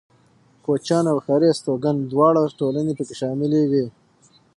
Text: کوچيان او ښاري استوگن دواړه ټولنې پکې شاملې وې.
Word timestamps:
کوچيان 0.65 1.05
او 1.11 1.17
ښاري 1.25 1.47
استوگن 1.51 1.95
دواړه 2.11 2.41
ټولنې 2.59 2.93
پکې 2.97 3.15
شاملې 3.21 3.61
وې. 3.71 3.85